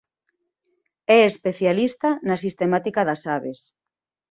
[1.17, 3.59] É especialista na sistemática das aves.